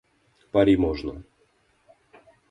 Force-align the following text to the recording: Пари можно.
Пари 0.51 0.75
можно. 0.85 1.13